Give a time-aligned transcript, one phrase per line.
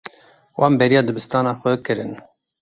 [0.59, 2.11] Wan bêriya dibistana xwe kirin.